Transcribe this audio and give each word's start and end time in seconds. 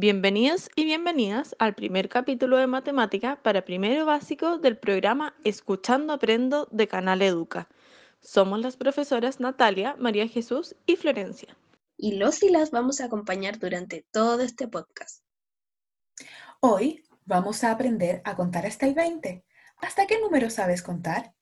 Bienvenidos 0.00 0.70
y 0.76 0.84
bienvenidas 0.84 1.56
al 1.58 1.74
primer 1.74 2.08
capítulo 2.08 2.56
de 2.56 2.68
matemática 2.68 3.34
para 3.42 3.64
primero 3.64 4.06
básico 4.06 4.58
del 4.58 4.78
programa 4.78 5.34
Escuchando 5.42 6.12
Aprendo 6.12 6.68
de 6.70 6.86
Canal 6.86 7.20
Educa. 7.20 7.68
Somos 8.20 8.60
las 8.60 8.76
profesoras 8.76 9.40
Natalia, 9.40 9.96
María 9.98 10.28
Jesús 10.28 10.76
y 10.86 10.94
Florencia. 10.94 11.56
Y 11.96 12.12
los 12.12 12.44
y 12.44 12.48
las 12.48 12.70
vamos 12.70 13.00
a 13.00 13.06
acompañar 13.06 13.58
durante 13.58 14.06
todo 14.12 14.42
este 14.42 14.68
podcast. 14.68 15.24
Hoy 16.60 17.02
vamos 17.24 17.64
a 17.64 17.72
aprender 17.72 18.22
a 18.24 18.36
contar 18.36 18.66
hasta 18.66 18.86
el 18.86 18.94
20. 18.94 19.44
¿Hasta 19.78 20.06
qué 20.06 20.20
número 20.20 20.48
sabes 20.48 20.80
contar? 20.80 21.34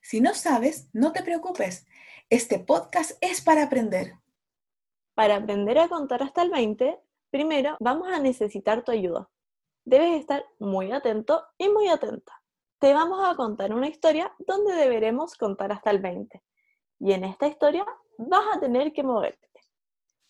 Si 0.00 0.20
no 0.20 0.34
sabes, 0.34 0.88
no 0.92 1.12
te 1.12 1.22
preocupes. 1.22 1.86
Este 2.30 2.58
podcast 2.58 3.12
es 3.20 3.40
para 3.40 3.64
aprender. 3.64 4.14
Para 5.14 5.36
aprender 5.36 5.78
a 5.78 5.88
contar 5.88 6.22
hasta 6.22 6.42
el 6.42 6.50
20, 6.50 6.98
primero 7.30 7.76
vamos 7.80 8.08
a 8.08 8.18
necesitar 8.18 8.82
tu 8.82 8.92
ayuda. 8.92 9.30
Debes 9.84 10.20
estar 10.20 10.44
muy 10.58 10.92
atento 10.92 11.44
y 11.58 11.68
muy 11.68 11.88
atenta. 11.88 12.32
Te 12.78 12.92
vamos 12.92 13.26
a 13.26 13.36
contar 13.36 13.72
una 13.72 13.88
historia 13.88 14.34
donde 14.38 14.74
deberemos 14.74 15.36
contar 15.36 15.72
hasta 15.72 15.90
el 15.90 16.00
20. 16.00 16.42
Y 17.00 17.12
en 17.12 17.24
esta 17.24 17.46
historia 17.46 17.86
vas 18.18 18.56
a 18.56 18.60
tener 18.60 18.92
que 18.92 19.02
moverte. 19.02 19.48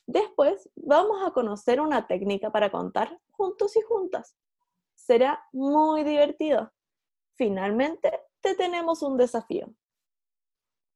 Después 0.07 0.69
vamos 0.77 1.27
a 1.27 1.31
conocer 1.31 1.81
una 1.81 2.07
técnica 2.07 2.51
para 2.51 2.71
contar 2.71 3.19
juntos 3.31 3.77
y 3.77 3.81
juntas. 3.81 4.37
Será 4.95 5.43
muy 5.53 6.05
divertido. 6.05 6.73
Finalmente, 7.37 8.21
te 8.45 8.55
tenemos 8.55 9.03
un 9.03 9.17
desafío. 9.17 9.75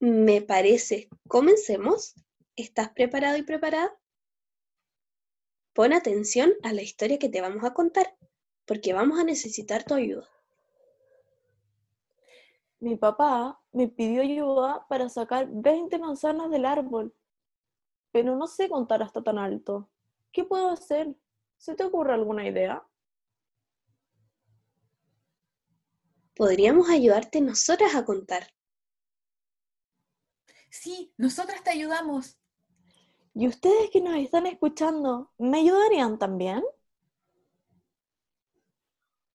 Me 0.00 0.42
parece. 0.42 1.08
Comencemos. 1.26 2.14
¿Estás 2.56 2.90
preparado 2.90 3.38
y 3.38 3.42
preparada? 3.42 3.90
Pon 5.72 5.94
atención 5.94 6.52
a 6.62 6.74
la 6.74 6.82
historia 6.82 7.18
que 7.18 7.30
te 7.30 7.40
vamos 7.40 7.64
a 7.64 7.72
contar, 7.72 8.14
porque 8.66 8.92
vamos 8.92 9.18
a 9.18 9.24
necesitar 9.24 9.84
tu 9.84 9.94
ayuda. 9.94 10.28
Mi 12.80 12.96
papá 12.96 13.58
me 13.72 13.88
pidió 13.88 14.20
ayuda 14.22 14.86
para 14.88 15.08
sacar 15.08 15.48
20 15.50 15.98
manzanas 15.98 16.50
del 16.50 16.66
árbol, 16.66 17.14
pero 18.12 18.36
no 18.36 18.46
sé 18.46 18.68
contar 18.68 19.02
hasta 19.02 19.22
tan 19.22 19.38
alto. 19.38 19.88
¿Qué 20.32 20.44
puedo 20.44 20.68
hacer? 20.68 21.16
¿Se 21.56 21.74
te 21.74 21.84
ocurre 21.84 22.12
alguna 22.12 22.46
idea? 22.46 22.86
Podríamos 26.38 26.88
ayudarte 26.88 27.40
nosotras 27.40 27.96
a 27.96 28.04
contar. 28.04 28.46
Sí, 30.70 31.12
nosotras 31.16 31.64
te 31.64 31.70
ayudamos. 31.70 32.38
¿Y 33.34 33.48
ustedes 33.48 33.90
que 33.90 34.00
nos 34.00 34.14
están 34.14 34.46
escuchando, 34.46 35.32
me 35.36 35.58
ayudarían 35.58 36.16
también? 36.16 36.62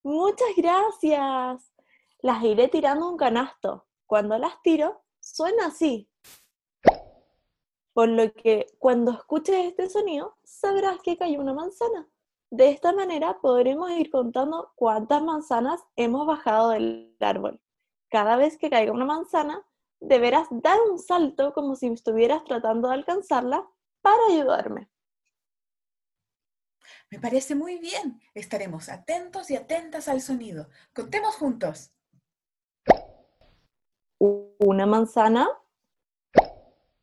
Muchas 0.01 0.47
gracias. 0.55 1.73
Las 2.19 2.41
iré 2.41 2.69
tirando 2.69 3.09
un 3.09 3.17
canasto. 3.17 3.85
Cuando 4.05 4.38
las 4.38 4.61
tiro, 4.61 5.03
suena 5.19 5.66
así. 5.66 6.09
Por 7.91 8.07
lo 8.07 8.33
que 8.33 8.67
cuando 8.79 9.11
escuches 9.11 9.57
este 9.66 9.89
sonido, 9.89 10.38
sabrás 10.45 11.01
que 11.03 11.17
cayó 11.17 11.41
una 11.41 11.53
manzana. 11.53 12.07
De 12.53 12.69
esta 12.69 12.94
manera 12.94 13.40
podremos 13.41 13.90
ir 13.90 14.12
contando 14.12 14.74
cuántas 14.75 15.24
manzanas 15.24 15.81
hemos 15.96 16.28
bajado 16.28 16.69
del 16.69 17.18
árbol. 17.19 17.59
Cada 18.12 18.36
vez 18.36 18.59
que 18.59 18.69
caiga 18.69 18.91
una 18.91 19.06
manzana, 19.06 19.66
deberás 20.00 20.46
dar 20.52 20.78
un 20.88 21.00
salto 21.00 21.52
como 21.53 21.75
si 21.75 21.88
estuvieras 21.88 22.44
tratando 22.44 22.90
de 22.90 22.94
alcanzarla 22.94 23.68
para 24.03 24.19
ayudarme. 24.30 24.88
Me 27.09 27.18
parece 27.19 27.56
muy 27.56 27.80
bien. 27.80 28.22
Estaremos 28.36 28.88
atentos 28.88 29.50
y 29.50 29.56
atentas 29.56 30.08
al 30.08 30.22
sonido. 30.22 30.70
Contemos 30.94 31.34
juntos. 31.34 31.91
Una 34.20 34.85
manzana. 34.85 35.50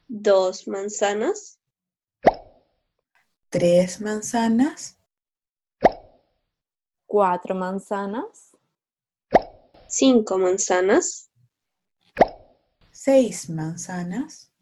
Dos 0.07 0.69
manzanas. 0.69 1.59
Tres 3.49 4.01
manzanas 4.01 5.00
cuatro 7.11 7.57
manzanas, 7.57 8.57
cinco 9.89 10.39
manzanas, 10.39 11.29
seis 12.93 13.51
manzanas, 13.51 14.53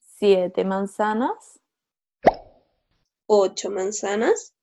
siete 0.00 0.64
manzanas, 0.64 1.60
ocho 3.26 3.70
manzanas, 3.70 4.54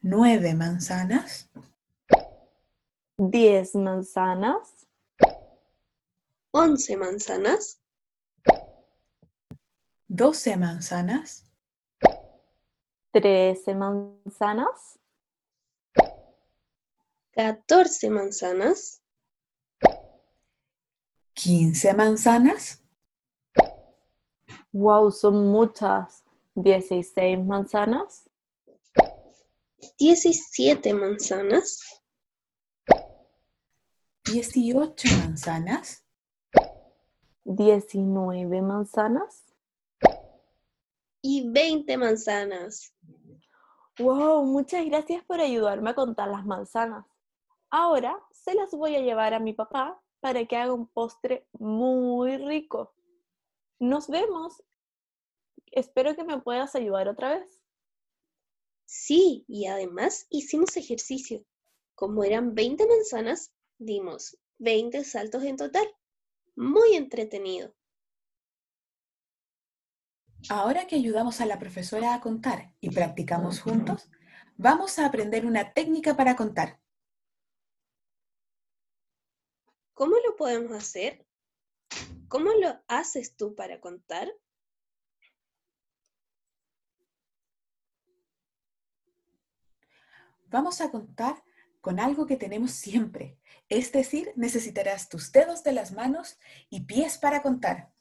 nueve 0.00 0.54
manzanas, 0.54 1.50
diez 3.18 3.74
manzanas, 3.74 4.88
once 6.52 6.96
manzanas, 6.96 7.82
doce 10.08 10.56
manzanas, 10.56 11.47
13 13.12 13.74
manzanas. 13.74 14.98
14 17.32 18.10
manzanas. 18.10 19.00
15 21.34 21.94
manzanas. 21.94 22.82
Wow, 24.72 25.10
son 25.12 25.46
muchas. 25.50 26.24
16 26.56 27.38
manzanas. 27.38 28.28
17 29.98 30.94
manzanas. 30.94 32.02
18 34.24 35.08
manzanas. 35.18 36.04
19 37.44 38.62
manzanas. 38.62 39.44
Y 41.22 41.50
20 41.50 41.96
manzanas. 41.96 42.92
Wow, 43.98 44.44
muchas 44.44 44.84
gracias 44.86 45.24
por 45.24 45.40
ayudarme 45.40 45.90
a 45.90 45.94
contar 45.94 46.28
las 46.28 46.46
manzanas. 46.46 47.04
Ahora 47.68 48.16
se 48.30 48.54
las 48.54 48.70
voy 48.70 48.94
a 48.94 49.00
llevar 49.00 49.34
a 49.34 49.40
mi 49.40 49.54
papá 49.54 50.00
para 50.20 50.44
que 50.46 50.56
haga 50.56 50.72
un 50.72 50.86
postre 50.86 51.48
muy 51.52 52.36
rico. 52.36 52.94
Nos 53.80 54.06
vemos. 54.08 54.62
Espero 55.72 56.14
que 56.14 56.22
me 56.22 56.40
puedas 56.40 56.76
ayudar 56.76 57.08
otra 57.08 57.38
vez. 57.38 57.60
Sí, 58.84 59.44
y 59.48 59.66
además 59.66 60.26
hicimos 60.30 60.76
ejercicio. 60.76 61.44
Como 61.96 62.22
eran 62.22 62.54
20 62.54 62.86
manzanas, 62.86 63.52
dimos 63.78 64.38
20 64.58 65.02
saltos 65.02 65.42
en 65.42 65.56
total. 65.56 65.86
Muy 66.54 66.94
entretenido. 66.94 67.74
Ahora 70.48 70.86
que 70.86 70.96
ayudamos 70.96 71.40
a 71.40 71.46
la 71.46 71.58
profesora 71.58 72.14
a 72.14 72.20
contar 72.20 72.72
y 72.80 72.90
practicamos 72.90 73.60
juntos, 73.60 74.08
vamos 74.56 74.98
a 74.98 75.06
aprender 75.06 75.44
una 75.44 75.72
técnica 75.74 76.16
para 76.16 76.36
contar. 76.36 76.80
¿Cómo 79.92 80.14
lo 80.24 80.36
podemos 80.36 80.72
hacer? 80.72 81.26
¿Cómo 82.28 82.52
lo 82.52 82.80
haces 82.86 83.36
tú 83.36 83.54
para 83.54 83.80
contar? 83.80 84.32
Vamos 90.46 90.80
a 90.80 90.90
contar 90.90 91.42
con 91.82 92.00
algo 92.00 92.26
que 92.26 92.36
tenemos 92.36 92.72
siempre, 92.72 93.38
es 93.68 93.92
decir, 93.92 94.32
necesitarás 94.34 95.08
tus 95.08 95.30
dedos 95.30 95.62
de 95.62 95.72
las 95.72 95.92
manos 95.92 96.38
y 96.70 96.82
pies 96.82 97.18
para 97.18 97.42
contar. 97.42 97.92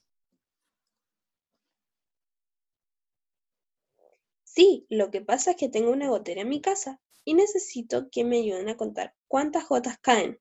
Sí, 4.57 4.87
lo 4.89 5.11
que 5.11 5.21
pasa 5.21 5.51
es 5.51 5.57
que 5.57 5.69
tengo 5.69 5.91
una 5.91 6.09
gotera 6.09 6.41
en 6.41 6.49
mi 6.49 6.61
casa 6.61 6.99
y 7.23 7.35
necesito 7.35 8.09
que 8.09 8.23
me 8.23 8.39
ayuden 8.39 8.69
a 8.69 8.75
contar 8.75 9.13
cuántas 9.27 9.69
gotas 9.69 9.99
caen. 9.99 10.39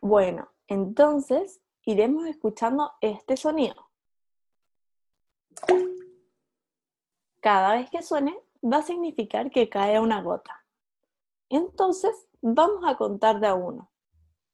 Bueno, 0.00 0.48
entonces 0.68 1.60
iremos 1.84 2.28
escuchando 2.28 2.92
este 3.00 3.36
sonido. 3.36 3.90
Cada 7.40 7.72
vez 7.72 7.90
que 7.90 8.04
suene 8.04 8.38
va 8.62 8.76
a 8.76 8.82
significar 8.82 9.50
que 9.50 9.68
cae 9.68 9.98
una 9.98 10.22
gota. 10.22 10.64
Entonces 11.48 12.28
vamos 12.40 12.84
a 12.86 12.96
contar 12.96 13.40
de 13.40 13.48
a 13.48 13.54
uno. 13.54 13.90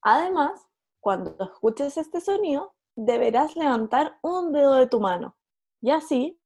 Además, 0.01 0.67
cuando 1.01 1.37
escuches 1.39 1.99
este 1.99 2.23
sonido, 2.23 2.75
deberás 2.97 3.57
levantar 3.57 4.19
un 4.23 4.53
dedo 4.53 4.73
de 4.73 4.87
tu 4.87 5.01
mano 5.01 5.37
y 5.83 5.91
así 5.91 6.38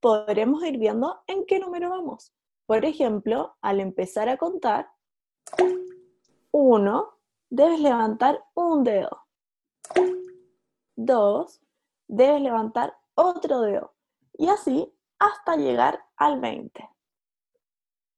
podremos 0.00 0.64
ir 0.64 0.78
viendo 0.78 1.22
en 1.26 1.44
qué 1.46 1.58
número 1.58 1.90
vamos. 1.90 2.34
Por 2.66 2.84
ejemplo, 2.84 3.56
al 3.60 3.80
empezar 3.80 4.28
a 4.28 4.36
contar, 4.36 4.90
uno, 6.50 7.18
debes 7.48 7.80
levantar 7.80 8.44
un 8.54 8.84
dedo. 8.84 9.26
2, 10.96 11.60
debes 12.08 12.42
levantar 12.42 12.96
otro 13.14 13.60
dedo 13.60 13.94
y 14.34 14.48
así 14.48 14.92
hasta 15.18 15.56
llegar 15.56 16.02
al 16.16 16.40
20. 16.40 16.88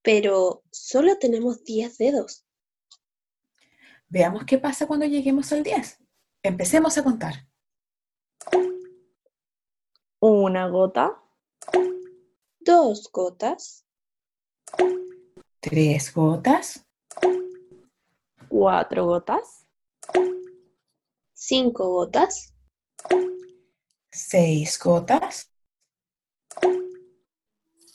Pero 0.03 0.63
solo 0.71 1.17
tenemos 1.19 1.65
10 1.65 1.99
dedos. 1.99 2.45
Veamos 4.09 4.45
qué 4.45 4.59
pasa 4.59 4.87
cuando 4.87 5.07
lleguemos 5.07 5.53
al 5.53 5.63
10. 5.63 5.99
Empecemos 6.43 6.99
a 6.99 7.05
contar. 7.05 7.47
Una 10.19 10.69
gota, 10.69 11.23
Dos 12.65 13.11
gotas, 13.13 13.85
Tres 15.61 16.13
gotas, 16.13 16.85
cuatro 18.49 19.07
gotas, 19.07 19.67
cinco 21.35 21.89
gotas, 21.89 22.53
seis 24.11 24.79
gotas, 24.79 25.51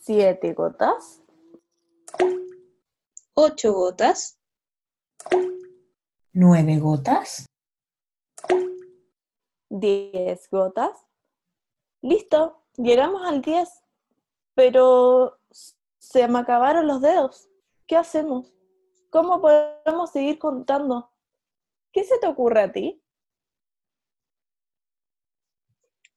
siete 0.01 0.53
gotas, 0.53 1.21
ocho 3.33 3.73
gotas, 3.73 4.37
nueve 6.33 6.79
gotas, 6.79 7.45
10 9.69 10.49
gotas. 10.49 11.05
Listo, 12.01 12.63
llegamos 12.77 13.23
al 13.23 13.41
10, 13.41 13.69
pero 14.57 15.39
se 15.99 16.27
me 16.27 16.39
acabaron 16.39 16.87
los 16.87 16.99
dedos. 16.99 17.47
¿Qué 17.85 17.95
hacemos? 17.95 18.51
¿Cómo 19.11 19.39
podemos 19.39 20.09
seguir 20.09 20.39
contando? 20.39 21.11
¿Qué 21.91 22.03
se 22.03 22.17
te 22.17 22.25
ocurre 22.25 22.61
a 22.61 22.71
ti? 22.71 22.99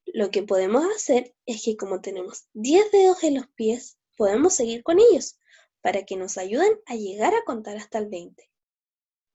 Lo 0.07 0.31
que 0.31 0.43
podemos 0.43 0.87
hacer 0.97 1.37
es 1.45 1.63
que 1.63 1.77
como 1.77 2.01
tenemos 2.01 2.49
10 2.55 2.91
dedos 2.91 3.23
en 3.25 3.35
los 3.35 3.47
pies, 3.49 3.99
podemos 4.17 4.55
seguir 4.55 4.83
con 4.83 5.01
ellos 5.01 5.39
para 5.83 6.05
que 6.07 6.17
nos 6.17 6.39
ayuden 6.39 6.81
a 6.87 6.95
llegar 6.95 7.35
a 7.35 7.45
contar 7.45 7.77
hasta 7.77 7.99
el 7.99 8.09
20. 8.09 8.51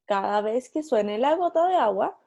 Cada 0.04 0.40
vez 0.40 0.68
que 0.68 0.82
suene 0.82 1.18
la 1.18 1.36
gota 1.36 1.64
de 1.68 1.76
agua, 1.76 2.18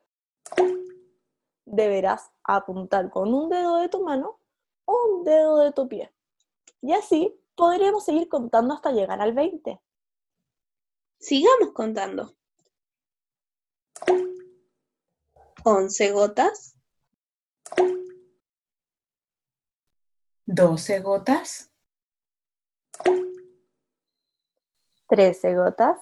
deberás 1.65 2.31
apuntar 2.41 3.09
con 3.09 3.33
un 3.33 3.49
dedo 3.49 3.81
de 3.81 3.89
tu 3.89 4.01
mano 4.01 4.39
o 4.85 5.17
un 5.17 5.23
dedo 5.25 5.57
de 5.57 5.73
tu 5.73 5.89
pie. 5.89 6.13
Y 6.81 6.93
así 6.93 7.35
podríamos 7.55 8.05
seguir 8.05 8.29
contando 8.29 8.73
hasta 8.73 8.91
llegar 8.91 9.21
al 9.21 9.33
20. 9.33 9.79
Sigamos 11.19 11.73
contando. 11.73 12.35
11 15.65 16.11
gotas, 16.13 16.75
doce 20.45 21.01
gotas, 21.01 21.69
13 25.09 25.55
gotas, 25.55 25.97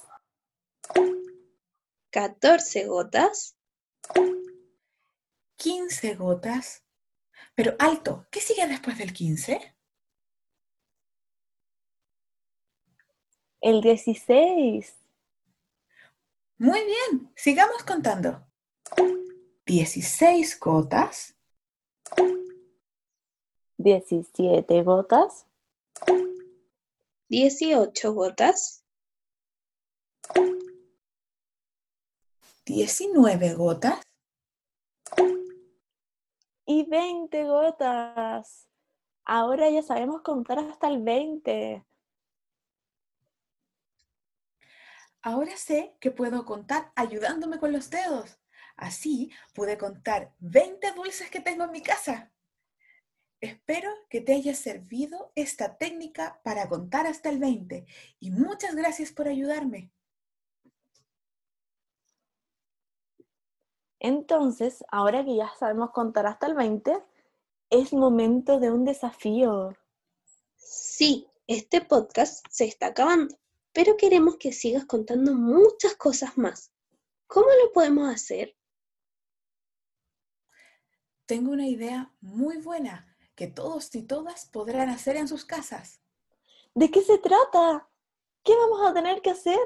14 2.11 2.85
gotas, 2.85 3.57
quince 5.55 6.15
gotas. 6.15 6.83
Pero 7.55 7.75
alto, 7.79 8.27
¿qué 8.29 8.39
sigue 8.39 8.67
después 8.67 8.99
del 8.99 9.11
15? 9.11 9.76
El 13.61 13.81
16, 13.81 14.95
Muy 16.59 16.79
bien, 16.79 17.31
sigamos 17.35 17.83
contando. 17.83 18.45
16 19.65 20.59
gotas, 20.59 21.35
17 23.77 24.83
gotas, 24.83 25.45
18 27.29 28.13
gotas, 28.13 28.83
19 32.65 33.53
gotas, 33.53 34.07
y 36.67 36.83
20 36.83 37.45
gotas. 37.45 38.67
Ahora 39.25 39.69
ya 39.69 39.81
sabemos 39.81 40.21
contar 40.21 40.59
hasta 40.59 40.87
el 40.89 41.01
20. 41.01 41.83
Ahora 45.27 45.57
sé 45.57 45.93
que 45.99 46.09
puedo 46.09 46.45
contar 46.45 46.93
ayudándome 46.95 47.59
con 47.59 47.73
los 47.73 47.89
dedos. 47.89 48.39
Así 48.77 49.29
pude 49.53 49.77
contar 49.77 50.33
20 50.39 50.93
dulces 50.93 51.29
que 51.29 51.41
tengo 51.41 51.65
en 51.65 51.71
mi 51.71 51.81
casa. 51.81 52.31
Espero 53.41 53.91
que 54.09 54.21
te 54.21 54.35
haya 54.35 54.55
servido 54.55 55.33
esta 55.35 55.77
técnica 55.77 56.39
para 56.45 56.69
contar 56.69 57.07
hasta 57.07 57.27
el 57.27 57.39
20 57.39 57.85
y 58.21 58.31
muchas 58.31 58.73
gracias 58.73 59.11
por 59.11 59.27
ayudarme. 59.27 59.91
Entonces, 63.99 64.85
ahora 64.89 65.25
que 65.25 65.35
ya 65.35 65.51
sabemos 65.59 65.91
contar 65.91 66.25
hasta 66.25 66.47
el 66.47 66.53
20, 66.53 67.03
es 67.69 67.91
momento 67.91 68.61
de 68.61 68.71
un 68.71 68.85
desafío. 68.85 69.75
Sí, 70.55 71.27
este 71.47 71.81
podcast 71.81 72.45
se 72.49 72.63
está 72.63 72.87
acabando, 72.87 73.35
pero 73.77 73.95
queremos 73.95 74.37
que 74.37 74.51
sigas 74.53 74.85
contando 74.85 75.35
muchas 75.35 75.93
cosas 75.93 76.35
más. 76.35 76.73
¿Cómo 77.27 77.45
lo 77.63 77.71
podemos 77.71 78.11
hacer? 78.11 78.57
Tengo 81.27 81.51
una 81.51 81.67
idea 81.67 82.11
muy 82.19 82.57
buena 82.57 83.15
que 83.35 83.45
todos 83.45 83.93
y 83.93 84.01
todas 84.01 84.47
podrán 84.47 84.89
hacer 84.89 85.15
en 85.15 85.27
sus 85.27 85.45
casas. 85.45 86.01
¿De 86.73 86.89
qué 86.89 87.03
se 87.03 87.19
trata? 87.19 87.87
¿Qué 88.43 88.55
vamos 88.55 88.81
a 88.83 88.95
tener 88.95 89.21
que 89.21 89.29
hacer? 89.29 89.59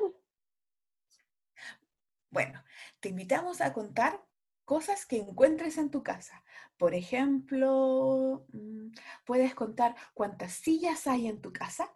Bueno, 2.32 2.62
te 3.00 3.08
invitamos 3.08 3.62
a 3.62 3.72
contar 3.72 4.22
cosas 4.66 5.06
que 5.06 5.20
encuentres 5.20 5.78
en 5.78 5.90
tu 5.90 6.04
casa. 6.04 6.44
Por 6.76 6.96
ejemplo, 6.96 8.46
mm, 8.52 8.90
puedes 9.24 9.56
contar 9.56 9.96
cuántas 10.14 10.52
sillas 10.52 11.08
hay 11.08 11.28
en 11.28 11.42
tu 11.42 11.54
casa. 11.54 11.90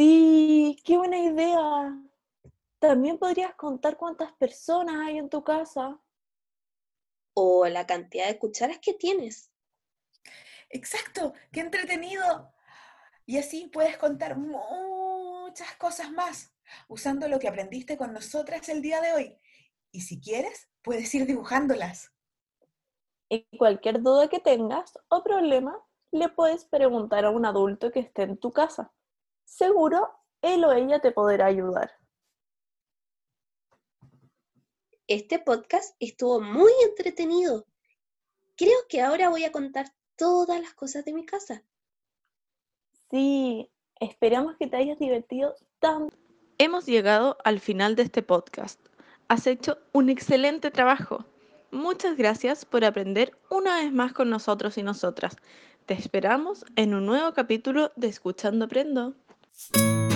Sí, 0.00 0.80
qué 0.82 0.96
buena 0.96 1.18
idea. 1.18 1.94
También 2.78 3.18
podrías 3.18 3.54
contar 3.54 3.98
cuántas 3.98 4.32
personas 4.32 4.96
hay 5.06 5.18
en 5.18 5.28
tu 5.28 5.44
casa. 5.44 6.00
¿O 7.34 7.66
la 7.66 7.86
cantidad 7.86 8.26
de 8.26 8.38
cucharas 8.38 8.78
que 8.78 8.94
tienes? 8.94 9.52
Exacto, 10.70 11.34
qué 11.52 11.60
entretenido. 11.60 12.50
Y 13.26 13.36
así 13.36 13.68
puedes 13.70 13.98
contar 13.98 14.38
muchas 14.38 15.76
cosas 15.76 16.10
más 16.10 16.50
usando 16.88 17.28
lo 17.28 17.38
que 17.38 17.48
aprendiste 17.48 17.98
con 17.98 18.14
nosotras 18.14 18.70
el 18.70 18.80
día 18.80 19.02
de 19.02 19.12
hoy. 19.12 19.38
Y 19.92 20.00
si 20.00 20.18
quieres, 20.18 20.70
puedes 20.80 21.14
ir 21.14 21.26
dibujándolas. 21.26 22.10
Y 23.28 23.46
cualquier 23.58 24.00
duda 24.00 24.30
que 24.30 24.40
tengas 24.40 24.98
o 25.10 25.22
problema, 25.22 25.76
le 26.10 26.30
puedes 26.30 26.64
preguntar 26.64 27.26
a 27.26 27.30
un 27.30 27.44
adulto 27.44 27.92
que 27.92 28.00
esté 28.00 28.22
en 28.22 28.38
tu 28.38 28.50
casa. 28.50 28.94
Seguro 29.50 30.08
él 30.42 30.64
o 30.64 30.72
ella 30.72 31.00
te 31.00 31.10
podrá 31.10 31.46
ayudar. 31.46 31.90
Este 35.08 35.40
podcast 35.40 35.96
estuvo 35.98 36.40
muy 36.40 36.72
entretenido. 36.88 37.66
Creo 38.56 38.78
que 38.88 39.02
ahora 39.02 39.28
voy 39.28 39.42
a 39.44 39.50
contar 39.50 39.86
todas 40.16 40.60
las 40.60 40.72
cosas 40.74 41.04
de 41.04 41.12
mi 41.12 41.26
casa. 41.26 41.64
Sí, 43.10 43.68
esperamos 43.98 44.56
que 44.56 44.68
te 44.68 44.76
hayas 44.76 45.00
divertido 45.00 45.56
tanto. 45.80 46.16
Hemos 46.58 46.86
llegado 46.86 47.36
al 47.42 47.58
final 47.58 47.96
de 47.96 48.04
este 48.04 48.22
podcast. 48.22 48.80
Has 49.26 49.48
hecho 49.48 49.78
un 49.92 50.10
excelente 50.10 50.70
trabajo. 50.70 51.26
Muchas 51.72 52.16
gracias 52.16 52.64
por 52.64 52.84
aprender 52.84 53.36
una 53.50 53.78
vez 53.78 53.92
más 53.92 54.12
con 54.12 54.30
nosotros 54.30 54.78
y 54.78 54.84
nosotras. 54.84 55.36
Te 55.86 55.94
esperamos 55.94 56.64
en 56.76 56.94
un 56.94 57.04
nuevo 57.04 57.34
capítulo 57.34 57.90
de 57.96 58.06
Escuchando 58.06 58.66
Aprendo. 58.66 59.16
Thank 59.62 60.04
you. 60.04 60.09